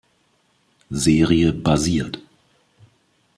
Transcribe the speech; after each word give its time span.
Serie 0.89 1.51
basiert. 1.53 2.17